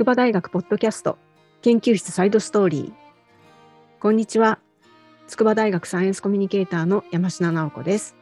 [0.00, 1.18] 筑波大学ポッドキャスト
[1.60, 2.92] 研究室サイドストーリー。
[4.00, 4.58] こんにちは。
[5.28, 8.16] 筑波大学サイエンスコミュニケーターの山科直子です。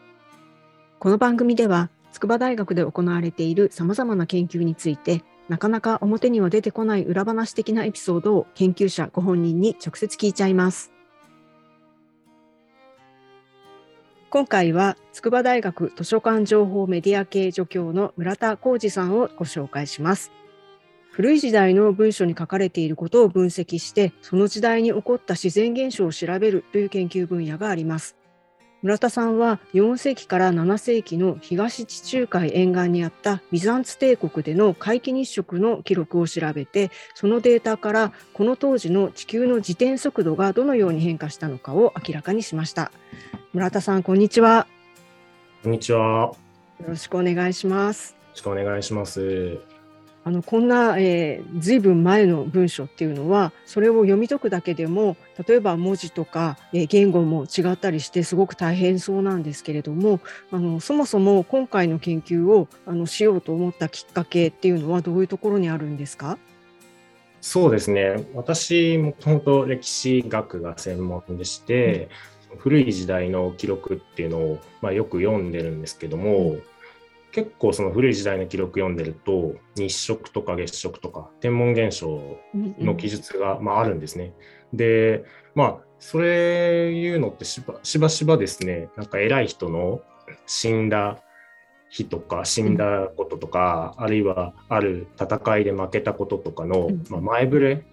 [0.99, 10.91] この番組では筑波大学で行われている様々な研究についてなかなか表には出てこない裏話的なエピソードを研究者ご本人に直接聞いちゃいます。
[14.31, 20.33] 今回は筑波大学図書館情報メディア系助教の村田浩二さんをご紹介します。
[21.19, 28.17] 古い時代の文書に書かれていることを分析して、その時代に起こった自然現象を調べるという研究分野があります。
[28.83, 42.93] 村田さんは4世紀から7世紀の東地中海沿岸にあったビザンツ帝国での皆既日食の記録を調べてそのデータからこの当時の地球の自転速度がどのように変化したのかを明らかにしました。
[43.53, 44.69] 村田さんこんにちは。
[45.65, 45.99] こんにちは。
[45.99, 46.37] よ
[46.87, 48.13] ろしくお願いします。
[48.13, 49.78] よろしくお願いします
[50.25, 60.21] あのこんな、えー、ずいぶん前の文章っていうのはそれを読み解くだけでも例えば文字とか、えー、言語も違ったりしてすごく大変そうなんですけれども
[60.51, 66.37] あのそもそも今回の研究をあのしようと思ったきっかけっていうのはどういうところにあるんですか？
[67.41, 68.27] そうですね。
[68.35, 72.11] 私もともと歴史学が専門でして、
[72.53, 76.63] うん、古い時代の記録っていうのを、まあ、よく読んでるんですけども、うん
[77.39, 82.37] 結構その古い時代の記録読んでると日食とか月食とか天文現象
[82.81, 84.33] の記述が、まあ、あるんですね。
[84.73, 85.23] で
[85.55, 87.63] まあそれいうのってし
[87.99, 90.01] ばしばですねなんか偉い人の
[90.47, 91.19] 死んだ
[91.91, 97.85] 日とか死んだこととか、うん、あるいはある戦いで負けたこととかの、うん、まあ、前触れ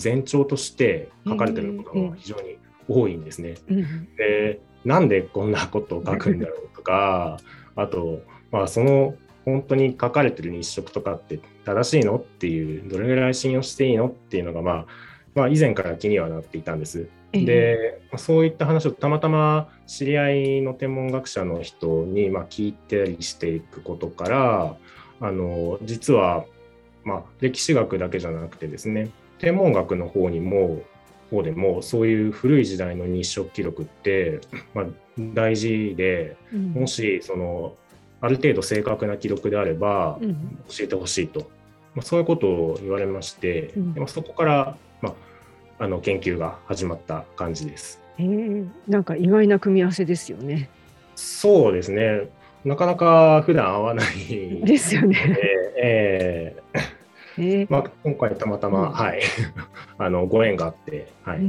[0.00, 2.58] 前兆として書かれてることが非常に
[2.88, 3.56] 多いんですね。
[3.68, 7.38] うん、でなんでこんなことを書くんだろうとか
[7.74, 8.22] あと
[8.54, 12.18] まあ、その本当に書かれてる日食とかって正しいの？
[12.18, 14.06] っていうどれぐらい信用していいの？
[14.06, 14.86] っていうのが、まあ、
[15.34, 17.08] まあ以前から気にはなっていたんです。
[17.32, 24.76] で、そういった話をたまたま知り合いの天文学者の人にまあ聞いたりしていくことから
[25.20, 26.44] あの実は
[27.02, 29.10] まあ歴史学だけじゃなくてですね
[29.40, 30.80] 天文学の方にも
[31.28, 34.40] 方でもそういう古い時代の日食記録って、
[34.74, 34.84] まあ、
[35.18, 37.74] 大事で、もしその
[38.24, 40.18] ある程度正確な記録であれば
[40.68, 41.40] 教えてほしいと、
[41.94, 45.10] まあ、そういうことを言われまして、うん、そこから、ま
[45.78, 48.00] あ、あの研究が始まった感じです。
[48.16, 50.70] えー、なんか意外な組み合わせですよね。
[51.16, 52.30] そうですね。
[52.64, 55.38] なかなか普段会わないですよね。
[55.76, 56.80] えー、
[57.36, 59.20] えー、まあ、今回たまたま、うん、はい
[59.98, 61.40] あのご縁があって、はい、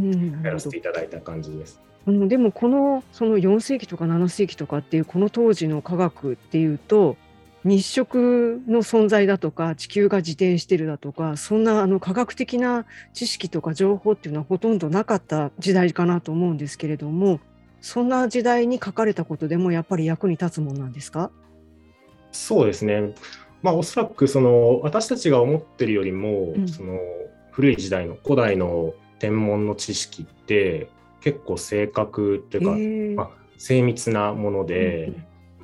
[0.44, 1.80] やらせていただいた感じです。
[2.08, 7.18] うん、でもこのその4世紀とか7世紀とかっていうこの当時の科学っていうと
[7.64, 17.40] 日食の存在だとか地球が自転してるだとかそんなあの科学的な知識とか情報っていうのはほとんどなかった時代かなと思うんですけれども
[17.82, 21.32] そんな時代に書かれたことでもやっぱり役に立つもんなんですか？
[22.32, 23.16] そうですね。
[23.64, 27.00] まあおそらくその私たちが思ってるよりも、うん、その
[27.52, 30.88] 古い時代の古代の天文の知識って
[31.26, 35.12] 結構正確というか、まあ、精密なもので、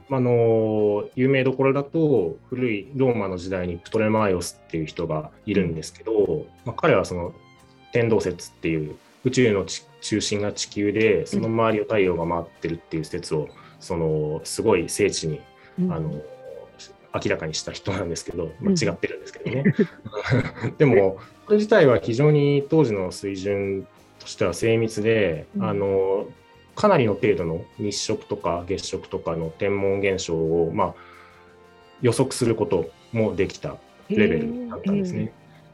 [0.09, 7.31] うん、あの有名どころだと古いローマの時代にプトレマイオスっていう人がいるんですけど、まあ、彼はその
[7.93, 9.67] 天動説っていう宇宙の
[10.01, 13.47] 中心が地球でその周りを太陽が回ってるっていう説を
[13.79, 15.41] そのすごい精緻に、
[15.79, 16.09] うん、あの
[17.13, 19.75] 明らかにした人なんですけど、まあ、違ってるんですけどね。
[20.79, 23.85] でもこれ自体は非常に当時の水準
[24.21, 26.27] としては精密で、うん、あの
[26.75, 30.93] かなりの程度の日食とか月食とかの天文現象を、まあ、
[32.01, 33.75] 予測することもできた
[34.09, 35.33] レベルだったんですね。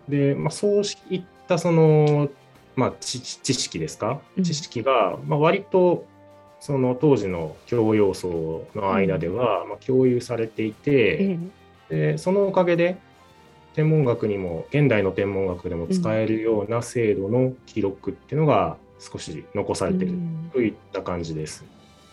[0.10, 2.30] で、まあ、そういったその、
[2.76, 6.06] まあ、知識ですか、知識が、まあ、割と
[6.60, 11.38] その当時の教養層の間では、まあ、共有されていて、
[11.90, 12.98] でそのおかげで
[13.78, 20.14] 天文学にも現代の天文学でも使えるような精度の記録っていうのが少し残されてる
[20.52, 21.64] といった感じです。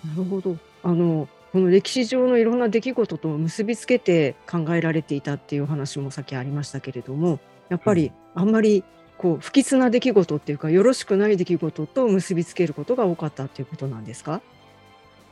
[0.04, 0.58] うん、なるほど。
[0.82, 7.40] あのこの歴史上のいろんな出来事と結びつけて考えられていたっていう話もさっきありましたけれども
[7.70, 8.84] やっぱりあんまり
[9.16, 14.42] こう不吉な出来事っていうかよろしくない出来事と結びつけることが多かったっていうことなんですか？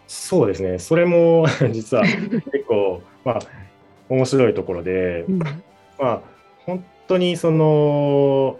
[0.06, 0.78] そうですね。
[0.78, 3.38] それも 実は結構まあ
[4.08, 5.38] 面白いところで、うん、
[6.02, 6.22] まあ、
[6.66, 8.58] 本当にその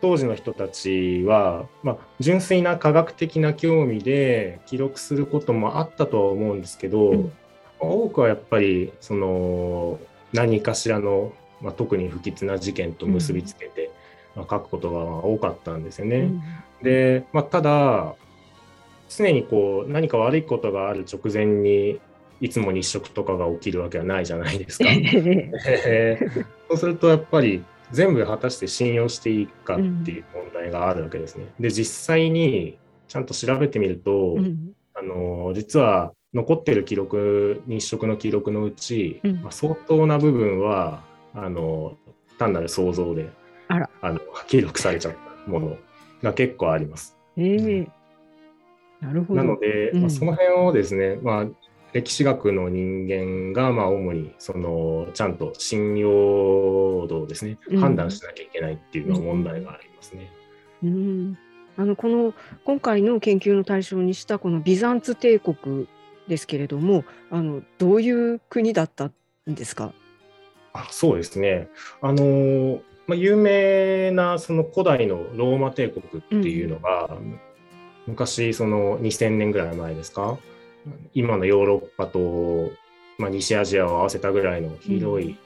[0.00, 7.32] 当時の人たちは、まあ、純粋な科学的な興味で記録することもあったとは思うんですけど、うん、
[7.78, 9.98] 多くはやっぱりその
[10.32, 13.90] 何かしらのまあ、特に不吉な事件と結びつけて、
[14.34, 16.16] まあ、書くことが多かったんですよね。
[16.18, 16.42] うん。
[16.82, 18.14] で、まあ、ただ
[19.08, 22.00] 常にこう何か悪いことがある直前に
[22.40, 24.86] いつも日食とかが起きるわけはないじゃないですか。
[24.88, 31.46] えー そうするとやっぱり全部果たして信用していいかっていう問題があるわけですね。
[31.58, 32.78] で実際に
[33.08, 41.02] ちゃんと調べてみると、うんあの実は残ってる記録日食の記録のうち、うんまあ、相当な部分は
[41.32, 41.96] あの
[42.38, 43.30] 単なる想像で
[43.68, 45.12] あらの記録されちゃっ
[45.44, 45.76] たもの
[46.22, 47.16] が結構あります。
[47.36, 47.88] ええ
[49.00, 49.42] なるほど。
[49.42, 51.46] なので、うんまあ、その辺をですね、まあ、
[51.92, 57.80] 歴史学の人間が、まあ、主にそのちゃんと信用度をですねうん。
[57.80, 60.30] 判断しなきゃいけないっていうのは問題がありますね。
[60.82, 61.38] うん、
[61.76, 62.32] あのこの
[62.64, 65.88] 今回の研究の対象にしたこのビザンツ帝国
[66.28, 69.12] ですけれどもあのどういう国だったん
[69.48, 69.92] ですか、
[70.72, 71.68] あそうですね。
[72.00, 77.18] あのーまあ、有名なその古代のローマ帝国っていうのが、
[78.06, 80.38] 昔その2000年ぐらい前ですか？
[81.14, 82.70] 今のヨーロッパと、
[83.18, 85.36] まあ、西アジアを合わせたぐらいの広い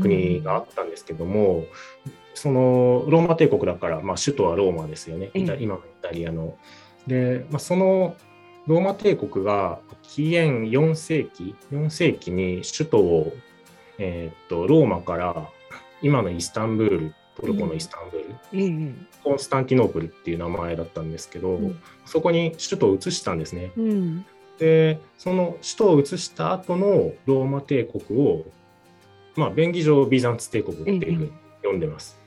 [0.00, 1.64] 国があったんですけども、
[2.34, 5.68] そのローマ帝国だから、まあ、首都はローマですよね、今のイ
[6.02, 6.56] タリアの。
[7.06, 8.16] で、まあ、その
[8.66, 13.32] ローマ帝国が紀元4世紀4世紀に首都を、
[13.98, 15.48] えーっとローマから
[16.02, 18.94] 今のイスタンブールトルコのイスタンブール、ええ。
[19.24, 21.80] コンスタンティノープルっていう名前だったんですけど、うん。
[22.04, 23.72] そこに首都を移したんですね。
[23.76, 24.26] うん
[24.58, 28.44] でその首都を移した後のローマ帝国を、
[29.36, 32.18] まあ、便宜上ビザンツ帝国っていうふうに呼んでます。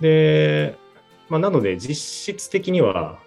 [0.00, 0.76] で、
[1.28, 3.18] まあ、なので実質的には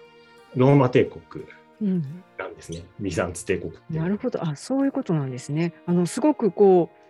[0.56, 1.44] ローマ帝国
[1.80, 5.74] うんなんですねビザンツ帝国ってなるほどあそういうことなんですね。
[5.86, 7.04] あのすごくこう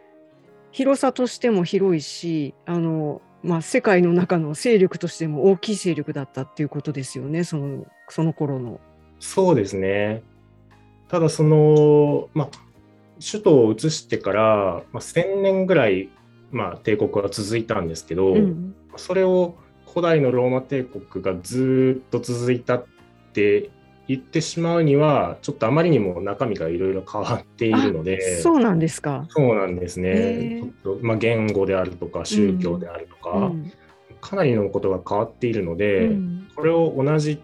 [0.71, 8.81] 広さとしても広いしあの、まあ、世界の中の勢力としても大きい勢力だったっていうことですよねそのその頃の。
[9.21, 10.23] そうですね。
[11.09, 12.49] ただその、まあ、
[13.21, 16.11] 首都を移してから、まあ、1000年ぐらい、
[16.51, 18.75] まあ、帝国は続いたんですけど、うん。
[18.97, 19.57] それを
[19.89, 22.87] 古代のローマ帝国がずーっと続いたっ
[23.33, 23.71] て
[24.07, 29.27] 言ってしまうにはちょっとあまりにも中身がいろいろ変わっているのであそうなんですか。
[29.31, 30.63] そうなんですへねー。
[30.63, 33.73] ちょっと、まあ、言語であるとか宗教であるとか、うん。
[34.21, 36.49] かなりのことが変わっているので、うん。
[36.55, 37.41] これを同じ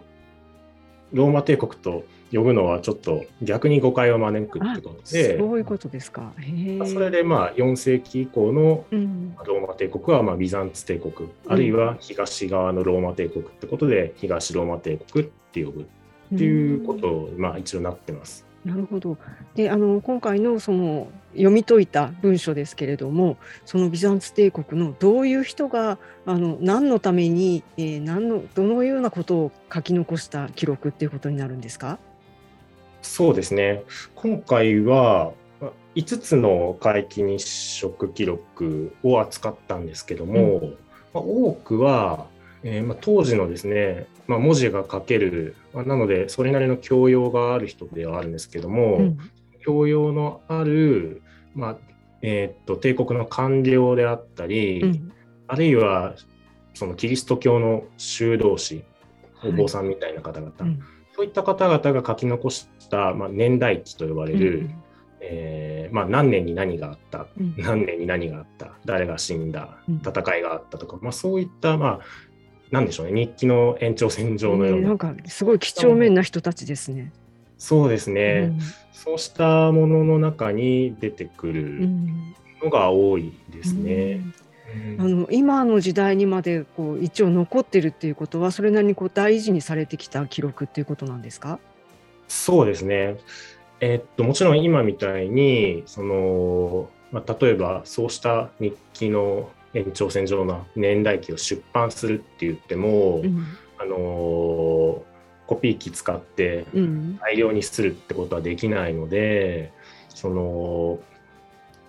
[1.13, 6.31] ローマ帝国と呼ぶのはちょっと逆に誤解を招くってことでそういうことですか。
[6.85, 18.50] それでまあ4世紀以降のうんローマ帝国はまあビザンツ帝国、あるいは東側のローマ帝国ってことで東ローマ帝国って呼ぶっていうことをまあ一応なってます。
[18.63, 19.17] なるほど。
[19.55, 31.97] で、あの今回のその読み解いた文書ですけれども、そのビザンツ帝国のどういう人があの何のために、えー何のどのようなことを書き残した記録っていうことになるんですか？
[33.01, 33.83] そうですね。
[34.13, 40.61] 今回はまあ5つの皆既日食記録を扱ったんですけども、
[41.13, 42.27] まあ多くは、
[42.63, 49.17] えーまあ、当時のですね、まあ、文字が書ける、まあなのでそれなりの教養がある人ではあるんですけども、うん。
[49.63, 51.21] 教養のある、
[51.55, 51.77] まあ
[52.21, 55.11] えーっと帝国の官僚であったり、うん。
[55.47, 56.15] あるいは
[56.73, 58.83] そのキリスト教の修道士
[59.35, 59.49] はい。
[59.51, 60.79] お坊さんみたいな方々、うん。
[61.15, 64.69] そういった方々が書き残した、まあ、年代記と呼ばれる、
[65.19, 67.55] えーまあ、何年に何があったうん。
[67.57, 69.95] 何年に何があった誰が死んだうん。
[69.97, 71.99] 戦いがあったとか、まあ、そういった、まあ、
[72.71, 77.11] なんでしょうね日記の延長線上のような、ねなんかすごい几帳面な人たちですね。
[77.57, 78.53] そうですね、
[78.91, 84.21] そうしたものの中に出てくうんうるんのが多いですね。
[84.97, 91.59] あの今の時代にまでこう一応残ってるっていうことはそれなりにこう大事にされてきた記録っていうことなんですか？
[92.29, 93.17] そうですね。
[93.81, 103.45] えっともちろん今みたいにその、まあ、例えばそうした日記の延長線上の年代記を出版するって言っても、うん。
[103.79, 105.03] あの
[105.47, 107.17] コピー機使ってうん。
[107.19, 109.71] 大量にするってことはできないので
[110.09, 110.99] その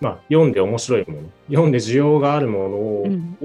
[0.01, 3.37] まあ読んで面白いもの読んで需要があるものを、うん。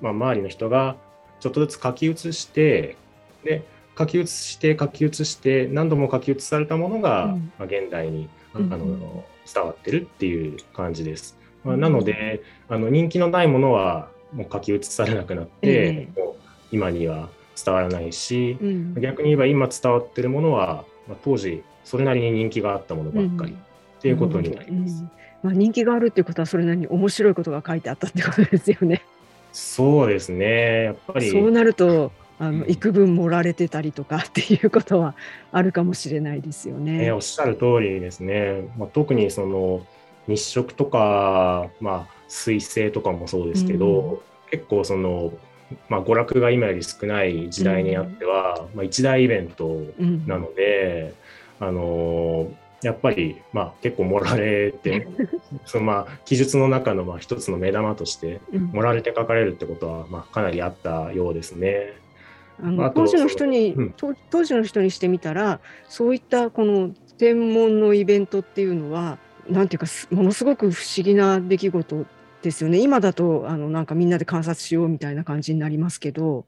[0.00, 0.96] まあ、周りの人が
[1.38, 2.96] ちょっとずつ書き写して
[3.44, 3.62] で
[3.98, 7.52] 書き写して書き写して何度も書き写されたものが、うん。
[7.58, 8.68] まあ、現代にあうん。
[8.70, 11.41] の伝わってるっていう感じです。
[11.64, 16.20] まあ、うんなのであの人気のないものはもう書き写されなくなって、ええ。
[16.20, 16.34] もう
[16.72, 17.28] 今には
[17.62, 18.94] 伝わらないし、うん。
[18.94, 23.58] 逆に言えば今伝わってるものは、まあ、当時それなりに人気があったものばっかり、うん。
[23.58, 23.60] っ
[24.00, 25.02] ていうことになります。
[25.02, 25.10] うん。
[25.42, 29.02] まあ、人気があるっていうことはそれなりに面白いことが書いてあったってことですよね。
[29.52, 30.84] そうですね。
[30.84, 32.70] やっぱりそうなるとあのうん。
[32.70, 35.14] 幾分盛られてたりとかっていうことは
[35.52, 36.98] あるかもしれないですよね。
[36.98, 39.86] ね、おっしゃる通りですね、まあ、特にその
[40.26, 44.18] 日食とか、まあ、水星とかもそうですけど、うん。
[44.50, 45.32] 結構その、
[45.88, 50.26] まあ、娯楽が今より少ない時代にあっては、まあ、一大イベントうん。
[50.26, 51.14] なので、
[51.60, 52.50] あの
[52.82, 55.06] やっぱり、まあ、結構盛られて
[55.64, 58.66] その、まあ、記述の中のまあ一つの目玉としてうん。
[58.72, 61.92] 盛られて書かれるってことは、まあ、かなりあったようですね。
[62.60, 63.94] あの当時の人に、うん。
[63.96, 69.18] 当当時の人にしてみたらそういったこの天文のイベントっていうのは
[69.48, 72.06] なんていうかすものすごく不思議な出来事
[72.42, 76.46] ですよね今だとあのなんかみんなで観察しようみたいな感じになりますけど、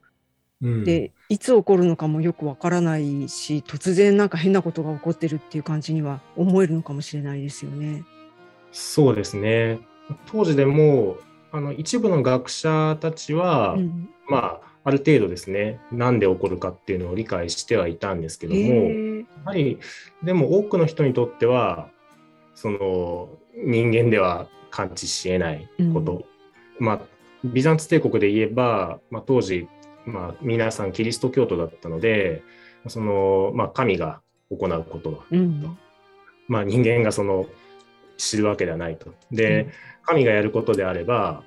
[0.63, 8.05] うんでいつ起こるのかもよくわからないし突然なんか変なことが起こってるっていう感じには思えるのかもしれないですよね。
[8.73, 9.81] そうですね。
[10.27, 11.17] 当時でも
[11.53, 19.79] あの一部の学者たちは、うんまあある程度ですね、なんで起こるかっていうのを理解してはいたんですけども、やはり
[20.23, 21.89] でも多くの人にとっては、
[22.55, 26.25] その人間では感知し得ないこと、
[26.79, 29.69] まあビザンツ帝国で言えば、まあ、当時、
[30.07, 32.43] まあ、皆さんキリスト教徒だったので、
[32.89, 34.21] そのまあ、神が
[34.51, 35.13] 行うこと。
[35.13, 35.79] はうん。
[36.49, 37.47] まあ、人間がその
[38.17, 39.15] 知るわけではないと。
[39.31, 39.73] で、うん。
[40.05, 41.43] 神がやることであれば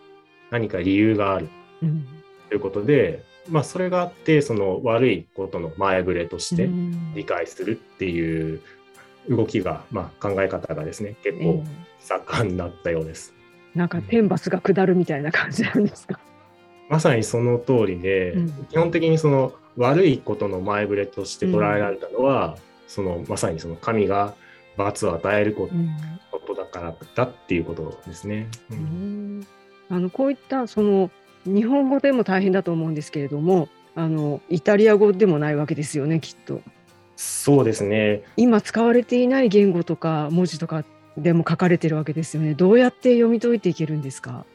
[0.51, 1.49] 何か理由がある。
[1.81, 2.07] うん。
[2.49, 7.13] ということで、まあ、それがあってその悪いことの前触れとしてうん。
[7.15, 8.61] 理解するっていう
[9.29, 11.65] 動きが、まあ、考え方がですね結え構え
[11.99, 13.33] 盛んになったようです。
[13.75, 16.19] なんか天罰が下るみたいな感じなんですか？
[16.89, 22.57] まさにその通りで、うん基本的にその悪いことの前触れとして捉えられたのは、
[22.87, 24.33] そのまさにその神が
[24.77, 25.69] 罰を与えるこ
[26.47, 28.47] とだからだっていうことですね。
[28.71, 29.47] うん
[29.89, 31.11] あのこういったその
[31.45, 36.61] 日本語でも大変だと思うんですけれどもあのイタリア語でもないわけですよねきっと。
[37.17, 38.21] そうですね。
[38.37, 40.85] 今使われていない言語とか文字とか
[41.17, 42.53] でも書かれてるわけですよね。
[42.53, 44.45] どうやって読み解いていけるんですか？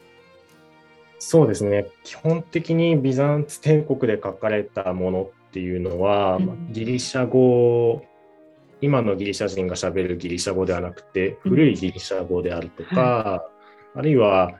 [1.19, 1.87] そうですね。
[2.03, 8.05] 基本的にビザンツ帝国で書かれたものっていうのは、うんまあギリシャ語、
[8.81, 13.45] 今のギリシャ人がしゃべるギリシャ語ではなくて、うん古いギリシャ語であるとか、
[13.93, 14.53] あるいは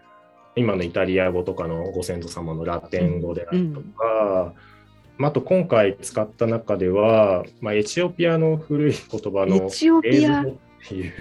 [0.55, 4.53] 今のイタリア語とかのご先祖様のラテン語であるとか、まあ、
[5.27, 10.41] あと今回使った中では、まあ、エチオピアの古い言葉のエチオピア？
[10.41, 10.45] っ
[10.87, 11.13] ていう、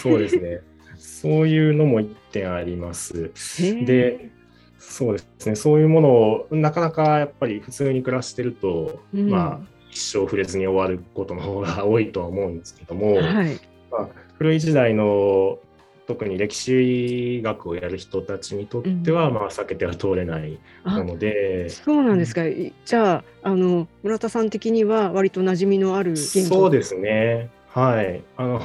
[0.00, 0.60] そうですね。
[0.96, 3.32] そういうのも一点あります。
[3.84, 4.30] で、
[4.78, 13.58] そうですね、そういうものをなかなかやっぱり普通に暮らしてると、うんまあ、一生触れずに終わることの方が多いとは思うんですけども、はい。
[13.90, 15.58] まあ、古い時代の
[16.08, 22.46] 特に歴史学をやる人たちにとっては、まあ、避けては通れないあもので、そうなんですか。
[22.46, 28.22] いじゃああの村田さん的には割と馴染みのあるそうですね、はい。
[28.38, 28.62] あの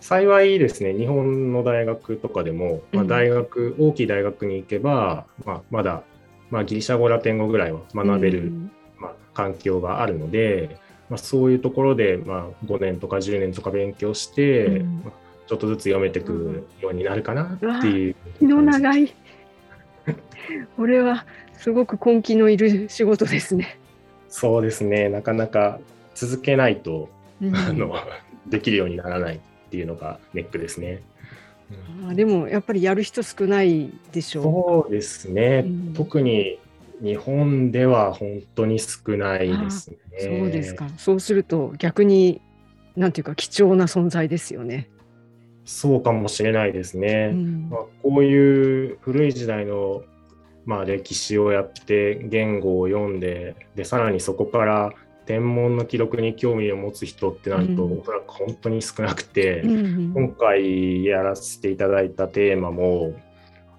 [0.00, 3.08] 幸いですね、日本の大学とかでも、まあ、うん。
[3.08, 6.02] 大学、大きい大学に行けば、まあ、まだ、
[6.50, 10.78] まあ、ギリシャ語、ラテン語ぐらいは学べる、うんまあ、環境があるので、
[11.10, 15.02] まあ、そういうところで、まあ、5年とか10年とか勉強して、うん。
[15.04, 19.14] まあちょっとずつ読めていくようになるかなっていう気の長い。
[20.76, 23.78] これはすごく根気のいる仕事ですね。
[24.28, 25.78] そうですね、なかなか
[26.14, 27.08] 続けないと、
[27.42, 27.94] うんあの
[28.46, 29.38] できるようにならないっ
[29.70, 31.02] ていうのがネックですね。
[32.02, 36.58] うんあでもやっぱりやる人少ないでしょそうですね、うん特に
[37.00, 39.96] 日本では本当に少ないですね。
[40.18, 40.22] う。
[40.22, 40.88] そうですか。
[40.96, 42.40] そうすると逆に
[42.96, 44.88] なんていうか貴重な存在ですよね。
[45.64, 47.30] そうかもしれないですね。
[47.32, 50.02] うんまあ、こういう古い時代の、
[50.66, 54.92] まあ、歴史をやって言語を読んででさらにそこから
[55.26, 63.14] 天文の記録に興味を持つ人ってなると、うんおそらく本当に少なくて、うん今回やらせていただいたテーマも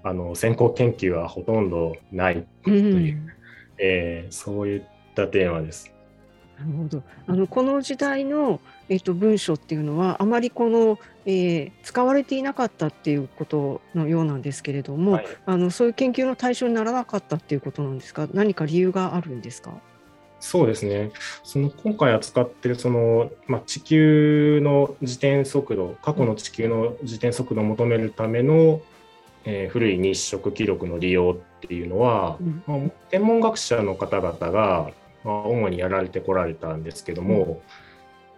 [0.03, 3.33] あの先行研究はほとんどない、うんという
[3.77, 5.91] えーそういったテーマです。
[6.57, 7.03] なるほど。
[7.27, 18.27] あのこの時代のえっと文章っていうのはあまりこの、えー使われていなかったっていうことのようなんですけれども、はいあのそういう研究の対象にならなかったっていうことなんですか？
[18.33, 19.73] 何か理由があるんですか？
[20.39, 21.11] そうですね。
[21.43, 28.81] その今回扱ってるその、まあ、地球の自転速度、過去の地球の自転速度を求めるための、
[29.45, 32.77] えー古い日食記録の利用っていうのは、うんまあ、
[33.09, 34.91] 天文学者の方々が、
[35.23, 37.61] まあ、主にやられてこられたんですけども、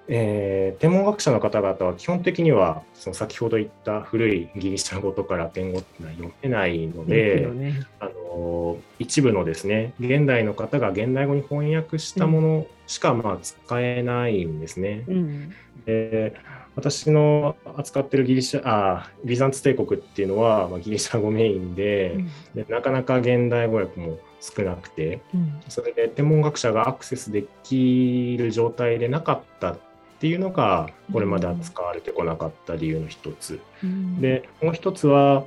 [0.07, 7.85] えー天文学者の方々は基本的にはその先ほど言った古いギリシャ語とかラテン語っていうのは読めないのでね。
[7.99, 15.03] あのの一部のですね現代の方が現代語に翻訳したものしかまあ使えないんですね。
[15.07, 15.53] うん
[15.85, 16.35] で
[16.75, 22.17] 私の扱ってるギリシャあビザンツ帝国っていうのは、まあ、ギリシャ語メインで,、
[22.53, 29.75] でなかなか現代語訳も少なくてうんそれで天文学者がアクセスできる状態でなかった
[30.17, 33.59] っていうのがこれまで扱われてこなかった理由の一つ。
[33.83, 34.19] うん。
[34.19, 35.45] でもう一つは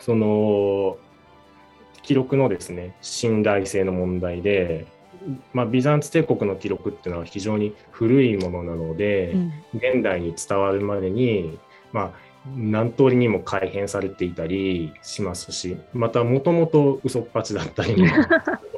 [0.00, 0.96] その
[2.02, 4.86] 記録のですね信頼性の問題で、
[5.52, 9.52] まあ、ビザンツ帝国の記録っていうのは非常に古いものなので、うん。
[9.74, 11.58] 現代に伝わるまでに、
[11.92, 12.24] まあ、
[12.56, 18.06] 何通りにも改変されていたりしますしまたもともと嘘っぱちだったりも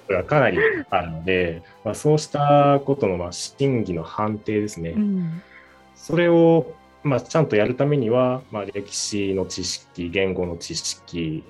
[0.06, 0.58] ことがかなり
[0.90, 4.90] あるので、まあ、そうしたことのまあ真偽の判定ですね。
[4.90, 5.42] うん
[5.94, 11.42] それを、まあ、ちゃんとやるためには、まあ、歴史の知識、言語の知識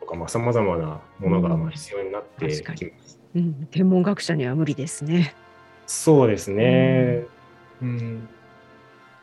[0.00, 3.18] とか、さまざ、まなものがうんまあ必要になってきます。
[3.34, 5.34] うん天文学者には無理ですね。
[5.86, 7.24] そうですね。
[7.82, 8.28] うん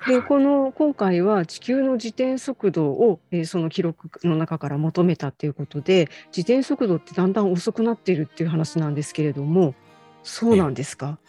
[0.07, 9.75] でこの今回は地球の自転速度を、えーその記録の中から求めたということで自転速度ってだんだん遅くなっているっていう話なんですけれども
[10.23, 11.19] そうなんですか、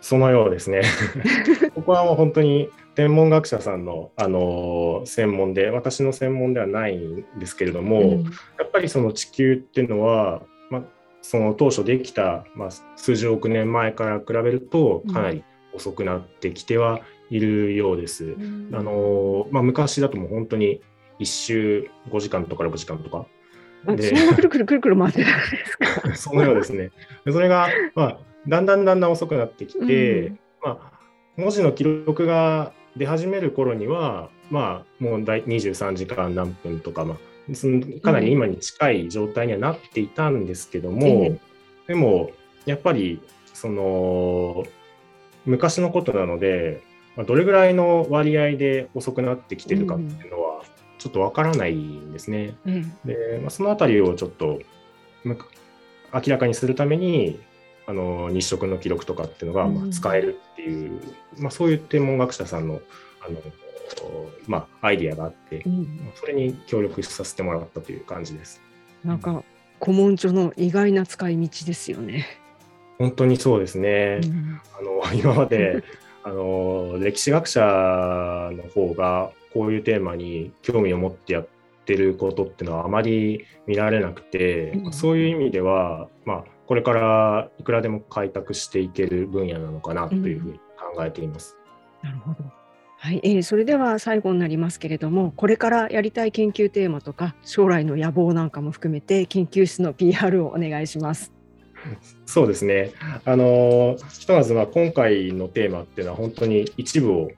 [0.00, 0.82] そのようですね。
[1.74, 8.22] ここはもう本当に天文学者さんの、あの専門で、私の専門ではないんですけれども、うん。
[8.24, 10.82] やっぱりその地球っていうのは、まあ、
[11.22, 15.44] その当初できた、まあ、数十億年前から比べるとかなり
[15.74, 18.36] 遅くなってきてはいるようです。
[18.72, 20.80] あのまあ、昔だともう本当に
[21.20, 23.26] 1周5時間とか6時間とか
[23.86, 26.14] あでそんなくるくるくるくる回ってたんですか？
[26.16, 26.90] そのようですね。
[27.24, 28.18] でそれが、まあ、
[28.48, 31.00] だんだんだんだん遅くなってきて、うんまあ、
[31.36, 41.38] 文字の記録が出始める頃には、まあ、もう大23時間何分とか、まあ、そのかなり今に近い状態にはなっていたんですけども、え
[41.88, 42.30] でも
[42.66, 43.20] やっぱり
[43.52, 44.64] その
[45.46, 46.82] 昔のことなので、
[47.16, 50.62] まあ、どれぐらいの割合で遅くなってきてるかっていうのは
[50.98, 52.54] ちょっとわからないんですね。
[52.66, 54.60] えで、まあ、そのあたりをちょっと
[55.24, 57.40] 明らかにするために
[57.86, 61.00] あの日食の記録とかっていうのがま使えるっていう、
[61.38, 62.80] まあ、そういう天文学者さんの
[63.26, 63.40] あの、
[64.46, 68.60] まあ、アイディアがあってえうんそれに協力させてもらったという感じです。
[69.04, 69.42] なんか
[69.82, 72.26] 古文書の意外な使い道ですよね。
[72.98, 74.20] 本当にそうですね。
[74.22, 75.82] うんあの今まで
[76.22, 77.60] あの歴史学者
[78.52, 81.48] の方がこういうテーマに興味を持ってやっ
[81.84, 90.58] てることっていうのはあまり見られなくて、うんそういう意味では、まあ、これからいくらでも開拓していける分野なのかなというふうに
[90.94, 91.56] 考えています。
[92.02, 92.44] なるほど。
[93.02, 101.39] はい、えーそれでは最後になりますけれども、これからやりたい研究テーマとか、将来の野望なんかも含めて、研究室の PR をお願いします。
[102.26, 102.92] そうですね。
[103.24, 107.30] あのひとまずは今回のテーマっていうのは本当に一部を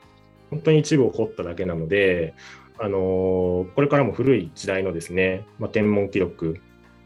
[0.50, 2.34] 本当に一部を掘っただけなので、
[2.78, 6.60] あのこれからも古い時代のですね、まあ、天文記録、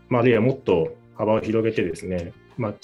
[0.09, 2.75] まあ、あるいはもっと幅を広げてですね、まあ、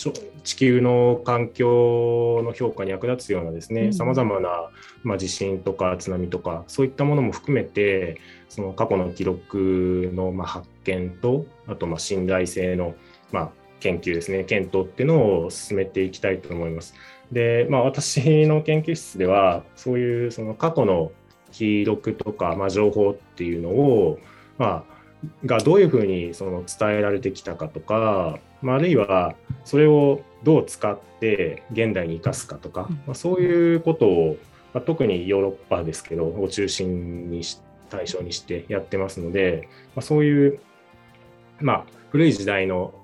[0.45, 4.71] 地球の環境の評価に役立つようなですね、うんさまざまな、
[5.03, 12.95] まあ、地震とか津波とか、そういったものも含めて、その過去の記録のまあ発見と、あとまあ信頼性の
[13.33, 13.51] まあ
[13.83, 16.95] 研究ですね、検討っていうのを進めていきたいと思います。
[17.31, 21.13] で、まあ、私の研究室では、そういうその過去の
[21.51, 24.19] 記録とか、まあ、情報っていうのを、
[24.59, 24.93] まあ、
[25.47, 34.37] がどういうふうにその伝えられてきたかとか、まあ、あるいはそれをどう使って現代に生かすかとか、うんまあ、そういうことを、
[34.75, 40.61] まあ、特にヨーロッパですけどを中心にし対象にしてやってますので、まあ、そういう、
[41.61, 42.95] まあ、古い時代の、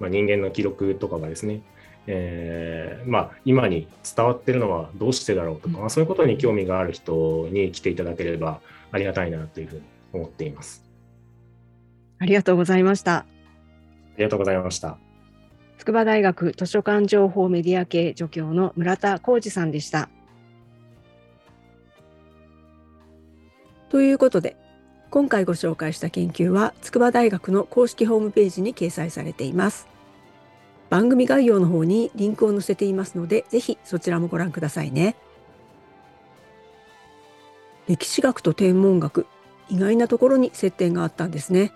[0.00, 1.62] まあ、人間の記録とかがですね
[2.06, 8.60] えーまあ、今に伝わってるのはどうしてだろうとか、まあ、そういうことに興味がある人に来ていただければ
[8.92, 10.84] ありがたいなというふうに思っています。
[12.18, 13.16] ありがとうございました。
[13.16, 13.26] あ
[14.18, 14.98] りがとうございました。
[15.78, 20.08] 筑波大学図書館情報メディア系助教の村田浩二さんでした。
[23.88, 24.56] ということで、
[25.14, 29.86] 今回ご紹介した研究は筑波大学の公式ホームページに掲載されています。
[30.90, 35.14] 番組概要の方にリンクを載せていますので、ぜひそちらもご覧くださいね。
[37.86, 39.28] 歴史学と天文学、
[39.68, 41.72] 意外なところに接点があったんですね。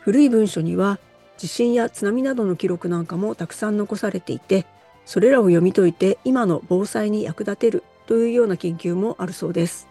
[0.00, 0.98] 古い文書には
[1.38, 4.66] 地震や津波などの記録なんかもたくさん残されていて、
[5.06, 9.87] それらを読み解いて今の防災に役立てるというような研究もあるそうです。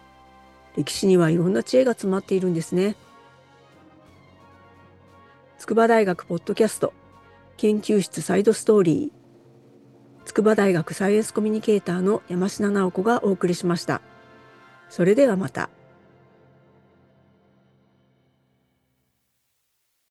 [0.78, 2.94] 歴史にはいろんな知恵が詰まっているんですね。
[5.58, 6.92] 筑波大学ポッドキャスト
[7.56, 14.02] 研究室サイドストーリー筑波大学サイエンスコミュニケーターの山科直子がお送りしました。
[14.88, 15.68] それではまた。